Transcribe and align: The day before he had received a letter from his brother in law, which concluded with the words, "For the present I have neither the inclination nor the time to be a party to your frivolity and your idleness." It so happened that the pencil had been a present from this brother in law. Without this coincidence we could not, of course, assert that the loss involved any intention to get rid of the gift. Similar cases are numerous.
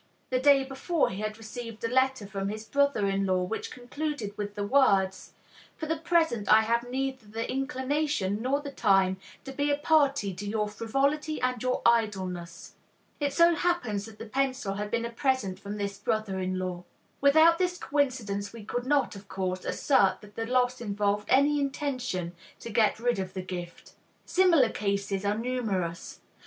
The 0.31 0.39
day 0.39 0.63
before 0.63 1.11
he 1.11 1.21
had 1.21 1.37
received 1.37 1.83
a 1.83 1.87
letter 1.87 2.25
from 2.25 2.49
his 2.49 2.65
brother 2.65 3.05
in 3.07 3.27
law, 3.27 3.43
which 3.43 3.69
concluded 3.69 4.35
with 4.35 4.55
the 4.55 4.63
words, 4.65 5.33
"For 5.77 5.85
the 5.85 5.95
present 5.97 6.51
I 6.51 6.61
have 6.61 6.89
neither 6.89 7.27
the 7.27 7.47
inclination 7.51 8.41
nor 8.41 8.61
the 8.61 8.71
time 8.71 9.17
to 9.43 9.51
be 9.51 9.69
a 9.69 9.77
party 9.77 10.33
to 10.33 10.45
your 10.49 10.67
frivolity 10.67 11.39
and 11.39 11.61
your 11.61 11.83
idleness." 11.85 12.73
It 13.19 13.31
so 13.31 13.53
happened 13.53 13.99
that 13.99 14.17
the 14.17 14.25
pencil 14.25 14.73
had 14.73 14.89
been 14.89 15.05
a 15.05 15.11
present 15.11 15.59
from 15.59 15.77
this 15.77 15.99
brother 15.99 16.39
in 16.39 16.57
law. 16.57 16.83
Without 17.21 17.59
this 17.59 17.77
coincidence 17.77 18.51
we 18.51 18.63
could 18.65 18.87
not, 18.87 19.15
of 19.15 19.27
course, 19.27 19.63
assert 19.65 20.21
that 20.21 20.33
the 20.35 20.47
loss 20.47 20.81
involved 20.81 21.27
any 21.29 21.59
intention 21.59 22.33
to 22.61 22.71
get 22.71 22.99
rid 22.99 23.19
of 23.19 23.35
the 23.35 23.43
gift. 23.43 23.93
Similar 24.25 24.69
cases 24.69 25.23
are 25.25 25.37
numerous. 25.37 26.21